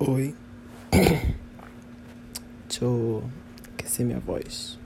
Oi. 0.00 0.32
Deixa 0.92 2.84
eu 2.84 3.24
aquecer 3.74 4.06
minha 4.06 4.20
voz. 4.20 4.78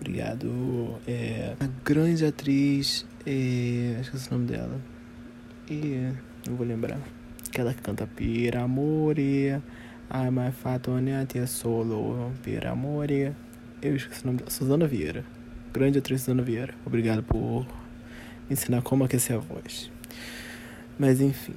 Obrigado. 0.00 0.98
É, 1.06 1.54
a 1.60 1.66
grande 1.84 2.24
atriz. 2.24 3.04
É, 3.26 3.98
esqueci 4.00 4.30
o 4.30 4.32
nome 4.32 4.46
dela. 4.46 4.80
E 5.70 6.10
não 6.48 6.56
vou 6.56 6.66
lembrar. 6.66 6.98
Aquela 7.46 7.74
que 7.74 7.82
canta 7.82 8.06
Per 8.06 8.56
Amore. 8.56 9.60
Ai, 10.08 10.30
mais 10.30 10.54
fatone 10.54 11.26
te 11.26 11.46
solo. 11.46 12.32
Per 12.42 12.66
Amore. 12.66 13.34
Eu 13.82 13.96
esqueci 13.96 14.22
o 14.24 14.28
nome 14.28 14.38
dela. 14.38 14.50
Suzana 14.50 14.86
Vieira. 14.86 15.26
Grande 15.74 15.98
atriz 15.98 16.22
Suzana 16.22 16.42
Vieira. 16.42 16.74
Obrigado 16.86 17.22
por 17.22 17.66
me 18.48 18.52
ensinar 18.52 18.80
como 18.80 19.04
aquecer 19.04 19.36
a 19.36 19.40
voz. 19.40 19.92
Mas 20.98 21.20
enfim. 21.20 21.54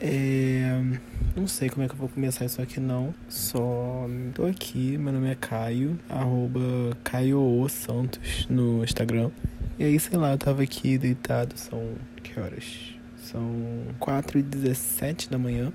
É... 0.00 0.80
Não 1.34 1.46
sei 1.46 1.68
como 1.68 1.84
é 1.84 1.88
que 1.88 1.94
eu 1.94 1.98
vou 1.98 2.08
começar 2.08 2.44
isso 2.44 2.60
aqui 2.60 2.80
não. 2.80 3.14
Só 3.28 4.06
tô 4.34 4.46
aqui, 4.46 4.96
meu 4.98 5.12
nome 5.12 5.30
é 5.30 5.34
Caio, 5.34 5.98
arroba 6.08 6.60
Caio 7.04 7.66
Santos 7.68 8.46
no 8.48 8.82
Instagram. 8.82 9.30
E 9.78 9.84
aí, 9.84 10.00
sei 10.00 10.18
lá, 10.18 10.32
eu 10.32 10.38
tava 10.38 10.62
aqui 10.62 10.98
deitado, 10.98 11.56
são 11.56 11.94
que 12.22 12.38
horas? 12.38 12.94
São 13.16 13.40
4 14.00 14.38
e 14.38 14.42
17 14.42 15.30
da 15.30 15.38
manhã. 15.38 15.72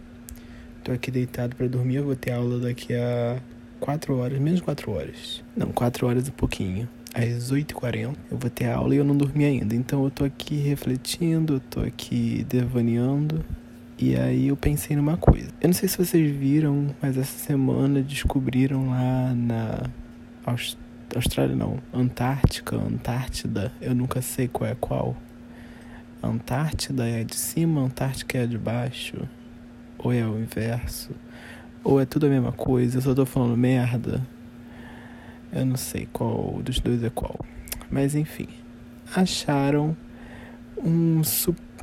Tô 0.84 0.92
aqui 0.92 1.09
deitado 1.09 1.56
para 1.56 1.68
dormir, 1.68 1.95
eu 1.95 2.04
vou 2.04 2.16
ter 2.16 2.32
aula 2.32 2.59
daqui 2.59 2.94
a 2.94 3.40
4 3.80 4.18
horas, 4.18 4.40
menos 4.40 4.59
4 4.59 4.92
horas. 4.92 5.44
Não, 5.56 5.72
4 5.72 6.08
horas 6.08 6.28
e 6.28 6.32
pouquinho 6.32 6.90
às 7.13 7.52
8h40 7.52 8.16
eu 8.31 8.38
vou 8.38 8.49
ter 8.49 8.70
aula 8.70 8.95
e 8.95 8.98
eu 8.98 9.03
não 9.03 9.16
dormi 9.16 9.45
ainda. 9.45 9.76
Então 9.76 10.03
eu 10.03 10.09
tô 10.09 10.23
aqui 10.23 10.55
refletindo, 10.55 11.55
eu 11.55 11.59
tô 11.59 11.81
aqui 11.81 12.45
devaneando. 12.49 13.44
E 13.98 14.16
aí 14.16 14.48
eu 14.48 14.58
pensei 14.58 14.95
numa 14.95 15.16
coisa. 15.17 15.49
Eu 15.62 15.67
não 15.67 15.73
sei 15.73 15.88
se 15.88 15.98
vocês 15.98 16.36
viram, 16.36 16.88
mas 17.02 17.17
essa 17.17 17.38
semana 17.38 18.02
descobriram 18.02 18.89
lá 18.89 19.33
na 19.33 19.83
Aust 20.45 20.78
Austrália 21.16 21.55
não, 21.55 21.80
Antártica, 21.94 22.75
Antártida, 22.75 23.72
eu 23.80 23.94
nunca 23.94 24.20
sei 24.22 24.48
qual 24.48 24.70
é 24.70 24.75
qual. 24.75 25.16
Antártida 26.22 27.08
é 27.08 27.23
de 27.23 27.36
cima, 27.36 27.81
Antártica 27.81 28.39
é 28.39 28.48
de 28.48 28.58
baixo. 28.58 29.17
Ou 30.00 30.11
é 30.11 30.25
o 30.25 30.39
inverso. 30.39 31.11
Ou 31.83 32.02
é 32.02 32.05
tudo 32.05 32.25
a 32.25 32.30
mesma 32.30 32.52
coisa, 32.52 32.98
eu 32.98 33.02
só 33.02 33.14
tô 33.14 33.25
falando 33.25 33.55
merda. 33.55 34.25
Eu 35.54 35.66
não 35.66 35.78
sei 35.78 36.08
qual 36.12 36.59
dos 36.64 36.80
dois 36.80 37.04
é 37.04 37.09
qual. 37.09 37.40
Mas 37.90 38.16
enfim. 38.16 38.48
Acharam 39.16 39.95
um, 40.84 41.22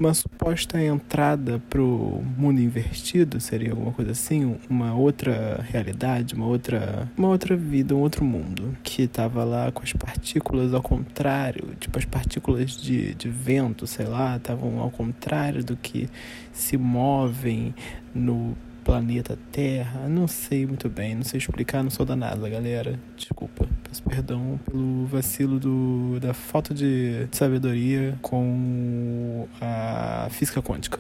uma 0.00 0.14
suposta 0.14 0.82
entrada 0.82 1.62
pro 1.70 2.22
mundo 2.36 2.60
invertido, 2.60 3.38
seria 3.38 3.70
alguma 3.70 3.92
coisa 3.92 4.12
assim, 4.12 4.56
uma 4.68 4.94
outra 4.94 5.64
realidade, 5.68 6.34
uma 6.34 6.46
outra, 6.46 7.10
uma 7.16 7.28
outra 7.28 7.56
vida, 7.56 7.94
um 7.94 8.00
outro 8.00 8.24
mundo, 8.24 8.76
que 8.82 9.06
tava 9.06 9.44
lá 9.44 9.70
com 9.70 9.82
as 9.82 9.92
partículas 9.92 10.74
ao 10.74 10.82
contrário, 10.82 11.68
tipo 11.78 11.98
as 11.98 12.04
partículas 12.04 12.76
de, 12.76 13.14
de 13.14 13.28
vento, 13.28 13.86
sei 13.86 14.06
lá, 14.06 14.36
estavam 14.36 14.80
ao 14.80 14.90
contrário 14.90 15.62
do 15.62 15.76
que 15.76 16.08
se 16.52 16.76
movem 16.76 17.74
no 18.14 18.56
planeta 18.90 19.38
Terra. 19.52 20.08
Não 20.08 20.26
sei 20.26 20.66
muito 20.66 20.88
bem, 20.88 21.14
não 21.14 21.22
sei 21.22 21.38
explicar, 21.38 21.80
não 21.80 21.90
sou 21.90 22.04
da 22.04 22.16
NASA, 22.16 22.48
galera. 22.48 22.98
Desculpa, 23.16 23.68
peço 23.84 24.02
perdão 24.02 24.58
pelo 24.68 25.06
vacilo 25.06 25.60
do, 25.60 26.18
da 26.18 26.34
falta 26.34 26.74
de 26.74 27.28
sabedoria 27.30 28.18
com 28.20 29.46
a 29.60 30.26
física 30.30 30.60
quântica. 30.60 30.98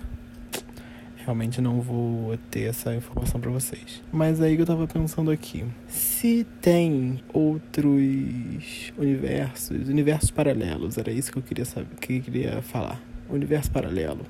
Realmente 1.16 1.60
não 1.60 1.80
vou 1.80 2.38
ter 2.48 2.68
essa 2.68 2.94
informação 2.94 3.40
para 3.40 3.50
vocês. 3.50 4.00
Mas 4.12 4.40
aí 4.40 4.54
que 4.54 4.62
eu 4.62 4.66
tava 4.66 4.86
pensando 4.86 5.32
aqui. 5.32 5.64
Se 5.88 6.46
tem 6.60 7.20
outros 7.32 8.92
universos, 8.96 9.88
universos 9.88 10.30
paralelos, 10.30 10.96
era 10.96 11.10
isso 11.10 11.32
que 11.32 11.38
eu 11.38 11.42
queria 11.42 11.64
saber, 11.64 11.88
que 12.00 12.18
eu 12.18 12.22
queria 12.22 12.62
falar. 12.62 13.02
Universo 13.28 13.68
paralelo 13.72 14.24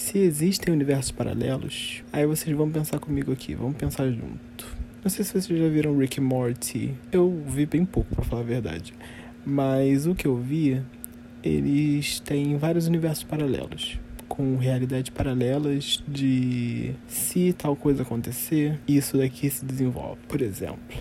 se 0.00 0.18
existem 0.18 0.72
universos 0.72 1.10
paralelos, 1.10 2.02
aí 2.10 2.24
vocês 2.24 2.56
vão 2.56 2.70
pensar 2.70 2.98
comigo 2.98 3.30
aqui, 3.30 3.54
vamos 3.54 3.76
pensar 3.76 4.10
junto. 4.10 4.66
Não 5.04 5.10
sei 5.10 5.24
se 5.24 5.32
vocês 5.38 5.60
já 5.60 5.68
viram 5.68 5.96
Rick 5.96 6.18
e 6.18 6.20
Morty. 6.22 6.94
Eu 7.12 7.44
vi 7.46 7.66
bem 7.66 7.84
pouco, 7.84 8.14
para 8.14 8.24
falar 8.24 8.40
a 8.40 8.44
verdade. 8.44 8.94
Mas 9.44 10.06
o 10.06 10.14
que 10.14 10.26
eu 10.26 10.36
vi, 10.36 10.82
eles 11.44 12.18
têm 12.18 12.56
vários 12.56 12.86
universos 12.86 13.24
paralelos. 13.24 14.00
Com 14.26 14.56
realidades 14.56 15.10
paralelas 15.10 16.02
de 16.08 16.94
se 17.06 17.52
tal 17.52 17.76
coisa 17.76 18.02
acontecer, 18.02 18.80
isso 18.88 19.18
daqui 19.18 19.50
se 19.50 19.66
desenvolve. 19.66 20.18
Por 20.26 20.40
exemplo, 20.40 20.98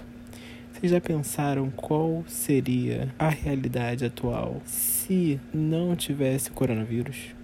vocês 0.73 0.91
já 0.91 0.99
pensaram 0.99 1.71
qual 1.71 2.25
seria 2.27 3.15
a 3.17 3.29
realidade 3.29 4.03
atual 4.03 4.61
se 4.65 5.39
não 5.53 5.95
tivesse 5.95 6.51
coronavírus? 6.51 7.38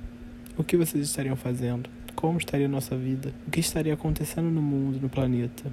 O 0.58 0.64
que 0.64 0.78
vocês 0.78 1.04
estariam 1.04 1.36
fazendo? 1.36 1.90
Como 2.16 2.38
estaria 2.38 2.66
a 2.66 2.70
nossa 2.70 2.96
vida? 2.96 3.34
O 3.46 3.52
que 3.52 3.60
estaria 3.60 3.94
acontecendo 3.94 4.50
no 4.50 4.62
mundo, 4.62 5.00
no 5.02 5.10
planeta? 5.10 5.70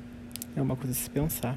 É 0.56 0.60
uma 0.60 0.74
coisa 0.74 0.90
a 0.90 0.94
se 0.94 1.08
pensar. 1.08 1.56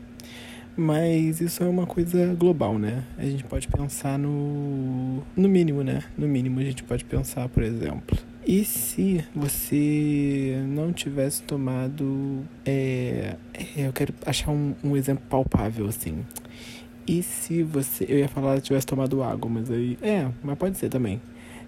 Mas 0.78 1.42
isso 1.42 1.64
é 1.64 1.68
uma 1.68 1.88
coisa 1.88 2.36
global, 2.36 2.78
né? 2.78 3.04
A 3.18 3.24
gente 3.24 3.44
pode 3.44 3.68
pensar 3.68 4.20
no. 4.20 5.24
No 5.36 5.50
mínimo, 5.50 5.84
né? 5.84 6.04
No 6.16 6.28
mínimo, 6.28 6.60
a 6.60 6.64
gente 6.64 6.84
pode 6.84 7.04
pensar, 7.04 7.50
por 7.50 7.64
exemplo. 7.64 8.16
E 8.46 8.64
se 8.64 9.26
você 9.34 10.62
não 10.68 10.94
tivesse 10.94 11.42
tomado. 11.42 12.44
É, 12.64 13.38
é 13.54 13.88
eu 13.88 13.94
quero 13.94 14.14
achar 14.24 14.52
um, 14.52 14.76
um 14.84 14.96
exemplo 14.96 15.24
palpável, 15.28 15.88
assim. 15.88 16.24
E 17.08 17.24
se 17.24 17.64
você. 17.64 18.06
Eu 18.08 18.20
ia 18.20 18.28
falar 18.28 18.58
se 18.58 18.64
tivesse 18.64 18.86
tomado 18.86 19.24
água, 19.24 19.50
mas 19.50 19.72
aí. 19.72 19.98
É, 20.00 20.30
mas 20.44 20.58
pode 20.58 20.78
ser 20.78 20.90
também. 20.90 21.20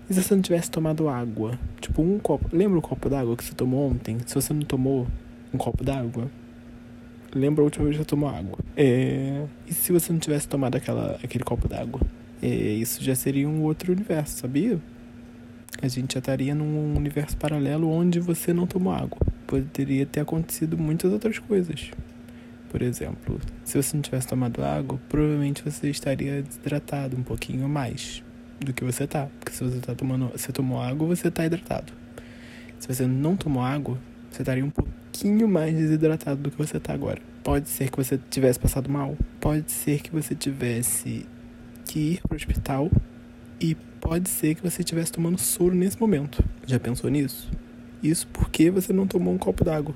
E 0.09 0.13
se 0.13 0.23
você 0.23 0.35
não 0.35 0.41
tivesse 0.41 0.71
tomado 0.71 1.09
água? 1.09 1.59
Tipo, 1.81 2.01
um 2.01 2.17
copo. 2.17 2.47
Lembra 2.55 2.79
o 2.79 2.81
copo 2.81 3.09
d'água 3.09 3.35
que 3.35 3.43
você 3.43 3.53
tomou 3.53 3.91
ontem? 3.91 4.17
Se 4.25 4.35
você 4.35 4.53
não 4.53 4.61
tomou 4.61 5.05
um 5.53 5.57
copo 5.57 5.83
d'água, 5.83 6.31
lembra 7.35 7.61
a 7.61 7.65
última 7.65 7.83
vez 7.83 7.97
que 7.97 8.03
você 8.03 8.07
tomou 8.07 8.29
água. 8.29 8.57
É... 8.77 9.45
E 9.67 9.73
se 9.73 9.91
você 9.91 10.13
não 10.13 10.19
tivesse 10.19 10.47
tomado 10.47 10.75
aquela, 10.75 11.19
aquele 11.21 11.43
copo 11.43 11.67
d'água? 11.67 11.99
É... 12.41 12.47
Isso 12.47 13.03
já 13.03 13.15
seria 13.15 13.49
um 13.49 13.63
outro 13.63 13.91
universo, 13.91 14.39
sabia? 14.39 14.79
A 15.81 15.89
gente 15.89 16.13
já 16.13 16.19
estaria 16.19 16.55
num 16.55 16.95
universo 16.95 17.35
paralelo 17.35 17.89
onde 17.89 18.21
você 18.21 18.53
não 18.53 18.65
tomou 18.65 18.93
água. 18.93 19.19
Poderia 19.45 20.05
ter 20.05 20.21
acontecido 20.21 20.77
muitas 20.77 21.11
outras 21.11 21.37
coisas. 21.37 21.91
Por 22.69 22.81
exemplo, 22.81 23.41
se 23.65 23.81
você 23.81 23.95
não 23.95 24.01
tivesse 24.01 24.27
tomado 24.27 24.63
água, 24.63 24.97
provavelmente 25.09 25.61
você 25.63 25.89
estaria 25.89 26.41
desidratado 26.41 27.17
um 27.17 27.23
pouquinho 27.23 27.67
mais 27.67 28.23
do 28.59 28.73
que 28.73 28.83
você 28.83 29.07
tá. 29.07 29.27
Porque 29.39 29.55
se 29.55 29.63
você 29.63 29.79
tá 29.79 29.93
tomando, 29.95 30.29
você 30.29 30.51
tomou 30.51 30.81
água, 30.81 31.07
você 31.07 31.29
tá 31.29 31.45
hidratado. 31.45 31.93
Se 32.79 32.87
você 32.87 33.05
não 33.05 33.35
tomou 33.35 33.63
água, 33.63 33.97
você 34.29 34.41
estaria 34.41 34.63
um 34.63 34.69
pouquinho 34.69 35.47
mais 35.47 35.75
desidratado 35.75 36.41
do 36.41 36.51
que 36.51 36.57
você 36.57 36.79
tá 36.79 36.93
agora. 36.93 37.21
Pode 37.43 37.69
ser 37.69 37.89
que 37.89 37.97
você 37.97 38.19
tivesse 38.29 38.59
passado 38.59 38.89
mal, 38.89 39.17
pode 39.39 39.71
ser 39.71 40.01
que 40.01 40.11
você 40.11 40.35
tivesse 40.35 41.25
que 41.85 42.13
ir 42.13 42.21
pro 42.21 42.35
hospital 42.35 42.91
e 43.59 43.75
pode 43.99 44.29
ser 44.29 44.55
que 44.55 44.61
você 44.61 44.81
estivesse 44.81 45.11
tomando 45.11 45.39
soro 45.39 45.73
nesse 45.73 45.99
momento. 45.99 46.43
Já 46.65 46.79
pensou 46.79 47.09
nisso? 47.09 47.49
Isso 48.03 48.27
porque 48.27 48.69
você 48.69 48.93
não 48.93 49.07
tomou 49.07 49.33
um 49.33 49.37
copo 49.37 49.63
d'água. 49.63 49.95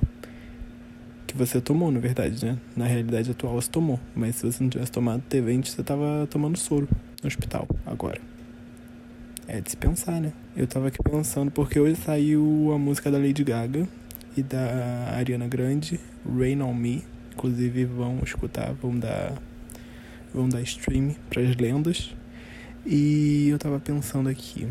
Que 1.27 1.37
você 1.37 1.61
tomou, 1.61 1.91
na 1.91 1.99
verdade, 1.99 2.43
né? 2.43 2.57
Na 2.75 2.85
realidade 2.85 3.31
atual 3.31 3.53
você 3.53 3.69
tomou. 3.69 3.99
Mas 4.15 4.37
se 4.37 4.45
você 4.45 4.63
não 4.63 4.69
tivesse 4.69 4.91
tomado 4.91 5.23
T20, 5.29 5.65
você 5.65 5.83
tava 5.83 6.27
tomando 6.29 6.57
soro 6.57 6.89
no 7.21 7.27
hospital 7.27 7.67
agora 7.85 8.30
é 9.51 9.59
dispensar, 9.59 10.21
né? 10.21 10.31
Eu 10.55 10.65
tava 10.65 10.87
aqui 10.87 10.97
pensando 11.03 11.51
porque 11.51 11.77
hoje 11.77 11.97
saiu 11.97 12.71
a 12.73 12.79
música 12.79 13.11
da 13.11 13.17
Lady 13.17 13.43
Gaga 13.43 13.85
e 14.37 14.41
da 14.41 15.13
Ariana 15.17 15.45
Grande, 15.45 15.99
Rain 16.25 16.61
on 16.61 16.73
Me. 16.73 17.03
Inclusive 17.33 17.83
vão 17.83 18.19
escutar, 18.23 18.73
vão 18.73 18.97
dar 18.97 19.33
vão 20.33 20.47
dar 20.47 20.61
stream 20.61 21.15
para 21.29 21.41
as 21.41 21.53
lendas. 21.57 22.15
E 22.85 23.49
eu 23.49 23.59
tava 23.59 23.77
pensando 23.77 24.29
aqui, 24.29 24.69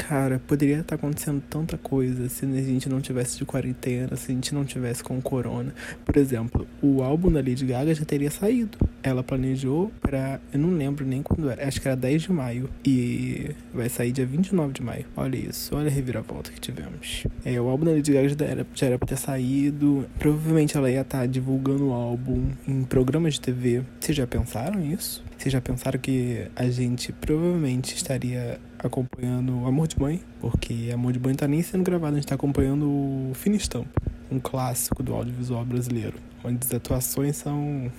cara, 0.00 0.40
poderia 0.46 0.80
estar 0.80 0.94
acontecendo 0.94 1.42
tanta 1.48 1.76
coisa 1.76 2.28
se 2.28 2.46
a 2.46 2.62
gente 2.62 2.88
não 2.88 3.00
tivesse 3.00 3.36
de 3.36 3.44
quarentena, 3.44 4.16
se 4.16 4.32
a 4.32 4.34
gente 4.34 4.54
não 4.54 4.64
tivesse 4.64 5.04
com 5.04 5.20
corona. 5.20 5.74
Por 6.04 6.16
exemplo, 6.16 6.66
o 6.82 7.02
álbum 7.02 7.30
da 7.30 7.40
Lady 7.40 7.66
Gaga 7.66 7.94
já 7.94 8.04
teria 8.04 8.30
saído. 8.30 8.78
Ela 9.02 9.22
planejou 9.22 9.92
para, 10.00 10.40
eu 10.52 10.58
não 10.58 10.70
lembro 10.70 11.04
nem 11.04 11.22
quando 11.22 11.50
era, 11.50 11.66
acho 11.68 11.80
que 11.80 11.86
era 11.86 11.96
10 11.96 12.22
de 12.22 12.32
maio 12.32 12.70
e 12.84 13.50
vai 13.74 13.88
sair 13.88 14.12
dia 14.12 14.24
29 14.24 14.72
de 14.72 14.82
maio. 14.82 15.04
Olha 15.16 15.36
isso, 15.36 15.76
olha 15.76 15.88
a 15.88 15.90
reviravolta 15.90 16.50
que 16.50 16.60
tivemos. 16.60 17.26
É, 17.44 17.60
o 17.60 17.68
álbum 17.68 17.84
da 17.84 17.92
Lady 17.92 18.12
Gaga 18.12 18.28
já 18.28 18.44
era, 18.44 18.66
já 18.74 18.86
era 18.86 18.98
pra 18.98 19.06
ter 19.06 19.18
saído. 19.18 20.06
Provavelmente 20.18 20.76
ela 20.76 20.90
ia 20.90 21.02
estar 21.02 21.26
divulgando 21.26 21.88
o 21.88 21.92
álbum 21.92 22.48
em 22.66 22.84
programas 22.84 23.34
de 23.34 23.42
TV. 23.42 23.82
Vocês 24.00 24.16
já 24.16 24.26
pensaram 24.26 24.82
isso? 24.84 25.22
Vocês 25.40 25.54
já 25.54 25.60
pensaram 25.62 25.98
que 25.98 26.48
a 26.54 26.68
gente 26.68 27.14
provavelmente 27.14 27.96
estaria 27.96 28.60
acompanhando 28.78 29.64
Amor 29.64 29.88
de 29.88 29.98
Mãe, 29.98 30.20
porque 30.38 30.90
Amor 30.92 31.14
de 31.14 31.18
Mãe 31.18 31.34
tá 31.34 31.48
nem 31.48 31.62
sendo 31.62 31.82
gravado, 31.82 32.12
a 32.12 32.16
gente 32.16 32.28
tá 32.28 32.34
acompanhando 32.34 32.86
o 32.86 33.32
Estampa, 33.46 33.88
um 34.30 34.38
clássico 34.38 35.02
do 35.02 35.14
audiovisual 35.14 35.64
brasileiro, 35.64 36.18
onde 36.44 36.58
as 36.66 36.74
atuações 36.74 37.36
são 37.36 37.90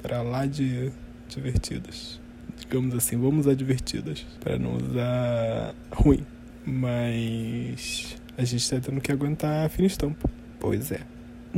para 0.00 0.22
lá 0.22 0.46
de 0.46 0.92
divertidas. 1.28 2.20
Digamos 2.56 2.94
assim, 2.94 3.16
vamos 3.16 3.46
usar 3.46 3.56
divertidas, 3.56 4.24
para 4.38 4.56
não 4.56 4.76
usar 4.76 5.74
ruim. 5.90 6.24
Mas 6.64 8.16
a 8.36 8.44
gente 8.44 8.70
tá 8.70 8.78
tendo 8.78 9.00
que 9.00 9.10
aguentar 9.10 9.66
a 9.66 9.68
fina 9.68 9.88
estampa. 9.88 10.30
Pois 10.60 10.92
é. 10.92 11.00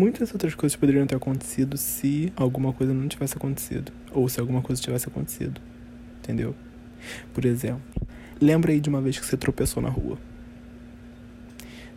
Muitas 0.01 0.33
outras 0.33 0.55
coisas 0.55 0.75
poderiam 0.77 1.07
ter 1.07 1.17
acontecido 1.17 1.77
se 1.77 2.33
alguma 2.35 2.73
coisa 2.73 2.95
não 2.95 3.07
tivesse 3.07 3.37
acontecido. 3.37 3.93
Ou 4.13 4.31
se 4.31 4.41
alguma 4.41 4.63
coisa 4.63 4.81
tivesse 4.81 5.07
acontecido. 5.07 5.61
Entendeu? 6.21 6.55
Por 7.35 7.45
exemplo, 7.45 7.83
lembra 8.41 8.73
aí 8.73 8.81
de 8.81 8.89
uma 8.89 9.03
vez 9.03 9.19
que 9.19 9.27
você 9.27 9.37
tropeçou 9.37 9.83
na 9.83 9.91
rua. 9.91 10.17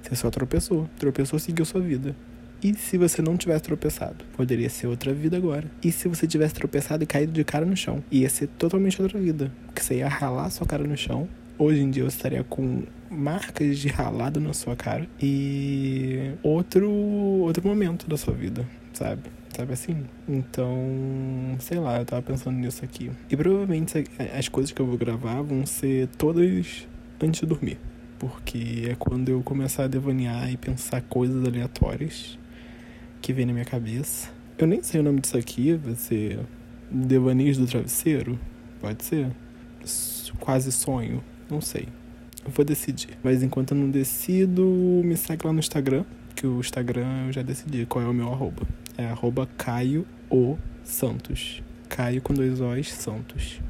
Você 0.01 0.17
só 0.17 0.29
tropeçou. 0.29 0.89
Tropeçou, 0.99 1.39
seguiu 1.39 1.63
sua 1.63 1.79
vida. 1.79 2.13
E 2.61 2.73
se 2.73 2.97
você 2.97 3.21
não 3.21 3.37
tivesse 3.37 3.63
tropeçado? 3.63 4.25
Poderia 4.35 4.69
ser 4.69 4.87
outra 4.87 5.13
vida 5.13 5.37
agora. 5.37 5.71
E 5.81 5.89
se 5.89 6.09
você 6.09 6.27
tivesse 6.27 6.55
tropeçado 6.55 7.05
e 7.05 7.07
caído 7.07 7.31
de 7.31 7.45
cara 7.45 7.65
no 7.65 7.77
chão? 7.77 8.03
Ia 8.11 8.27
ser 8.27 8.47
totalmente 8.47 9.01
outra 9.01 9.17
vida. 9.17 9.49
Porque 9.67 9.81
você 9.81 9.99
ia 9.99 10.09
ralar 10.09 10.49
sua 10.49 10.67
cara 10.67 10.83
no 10.83 10.97
chão. 10.97 11.29
Hoje 11.57 11.81
em 11.81 11.91
dia 11.91 12.03
eu 12.03 12.07
estaria 12.07 12.43
com 12.43 12.83
marcas 13.09 13.77
de 13.77 13.87
ralado 13.87 14.39
na 14.39 14.53
sua 14.53 14.75
cara. 14.75 15.07
E 15.21 16.31
outro, 16.41 16.89
outro 16.89 17.67
momento 17.67 18.07
da 18.07 18.17
sua 18.17 18.33
vida, 18.33 18.67
sabe? 18.93 19.29
Sabe 19.55 19.73
assim? 19.73 20.03
Então, 20.27 20.75
sei 21.59 21.77
lá, 21.77 21.99
eu 21.99 22.05
tava 22.05 22.23
pensando 22.23 22.57
nisso 22.57 22.83
aqui. 22.83 23.11
E 23.29 23.37
provavelmente 23.37 24.03
as 24.35 24.47
coisas 24.49 24.71
que 24.71 24.81
eu 24.81 24.85
vou 24.85 24.97
gravar 24.97 25.43
vão 25.43 25.63
ser 25.63 26.07
todas 26.17 26.87
antes 27.21 27.41
de 27.41 27.45
dormir. 27.45 27.77
Porque 28.17 28.87
é 28.89 28.95
quando 28.95 29.29
eu 29.29 29.43
começar 29.43 29.83
a 29.83 29.87
devanear 29.87 30.51
e 30.51 30.57
pensar 30.57 31.01
coisas 31.01 31.45
aleatórias 31.45 32.39
que 33.21 33.31
vem 33.31 33.45
na 33.45 33.53
minha 33.53 33.65
cabeça. 33.65 34.29
Eu 34.57 34.65
nem 34.65 34.81
sei 34.81 35.01
o 35.01 35.03
nome 35.03 35.19
disso 35.19 35.37
aqui, 35.37 35.73
vai 35.73 35.95
ser 35.95 36.39
Devaneios 36.89 37.57
do 37.57 37.67
Travesseiro? 37.67 38.39
Pode 38.81 39.03
ser? 39.03 39.31
Quase 40.39 40.71
sonho, 40.71 41.23
não 41.53 41.61
sei. 41.61 41.87
Eu 42.43 42.51
vou 42.51 42.65
decidir. 42.65 43.17
Mas 43.23 43.43
enquanto 43.43 43.71
eu 43.71 43.77
não 43.77 43.89
decido, 43.89 44.63
me 45.03 45.15
segue 45.15 45.45
lá 45.45 45.53
no 45.53 45.59
Instagram, 45.59 46.03
que 46.35 46.47
o 46.47 46.59
Instagram 46.59 47.27
eu 47.27 47.33
já 47.33 47.41
decidi 47.43 47.85
qual 47.85 48.03
é 48.03 48.07
o 48.07 48.13
meu 48.13 48.31
arroba. 48.31 48.67
É 48.97 49.05
arroba 49.05 49.47
Caio 49.57 50.05
O 50.29 50.57
Santos. 50.83 51.61
Caio 51.87 52.21
com 52.21 52.33
dois 52.33 52.59
O's 52.59 52.91
Santos. 52.91 53.61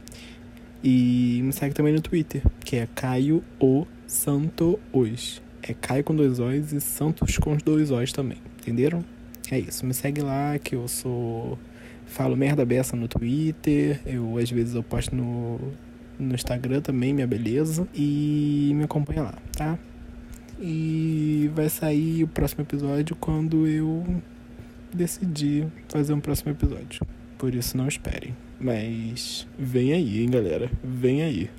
E 0.83 1.41
me 1.43 1.51
segue 1.51 1.73
também 1.73 1.93
no 1.93 2.01
Twitter, 2.01 2.41
que 2.63 2.77
é 2.77 2.87
Caio 2.95 3.43
O 3.59 3.85
Santos. 4.07 5.41
É 5.61 5.73
Caio 5.73 6.03
com 6.03 6.15
dois 6.15 6.39
O's 6.39 6.71
e 6.71 6.79
Santos 6.79 7.37
com 7.37 7.55
dois 7.57 7.91
O's 7.91 8.11
também. 8.11 8.37
Entenderam? 8.61 9.03
É 9.51 9.59
isso, 9.59 9.85
me 9.85 9.93
segue 9.93 10.21
lá 10.21 10.57
que 10.57 10.75
eu 10.75 10.87
sou. 10.87 11.59
Falo 12.05 12.35
merda 12.35 12.65
beça 12.65 12.95
no 12.95 13.07
Twitter, 13.07 13.99
eu 14.05 14.37
às 14.37 14.49
vezes 14.49 14.75
eu 14.75 14.83
posto 14.83 15.15
no, 15.15 15.59
no 16.19 16.35
Instagram 16.35 16.81
também, 16.81 17.13
minha 17.13 17.27
beleza. 17.27 17.87
E 17.93 18.71
me 18.75 18.83
acompanha 18.83 19.23
lá, 19.23 19.33
tá? 19.55 19.77
E 20.59 21.49
vai 21.53 21.69
sair 21.69 22.23
o 22.23 22.27
próximo 22.27 22.63
episódio 22.63 23.15
quando 23.15 23.67
eu 23.67 24.05
decidir 24.93 25.67
fazer 25.89 26.13
um 26.13 26.19
próximo 26.19 26.51
episódio. 26.51 27.05
Por 27.37 27.53
isso 27.53 27.75
não 27.75 27.87
esperem. 27.87 28.35
Mas 28.59 29.47
vem 29.57 29.93
aí, 29.93 30.21
hein, 30.21 30.29
galera? 30.29 30.71
Vem 30.83 31.23
aí. 31.23 31.49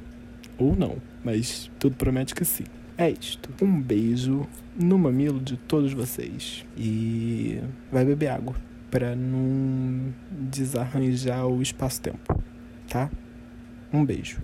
Ou 0.56 0.74
não, 0.76 0.96
mas 1.22 1.70
tudo 1.78 1.96
promete 1.96 2.34
que 2.34 2.44
sim. 2.44 2.64
É 2.96 3.10
isto. 3.10 3.50
Um 3.60 3.80
beijo 3.80 4.46
no 4.80 4.96
mamilo 4.96 5.40
de 5.40 5.56
todos 5.56 5.92
vocês. 5.92 6.64
E 6.76 7.60
vai 7.90 8.04
beber 8.04 8.28
água 8.28 8.54
para 8.90 9.16
não 9.16 10.14
desarranjar 10.30 11.46
o 11.46 11.60
espaço-tempo, 11.60 12.40
tá? 12.88 13.10
Um 13.94 14.04
beijo. 14.04 14.42